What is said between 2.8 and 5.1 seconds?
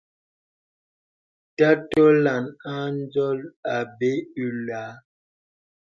n̄zɔl apɛ̂ ùlāā.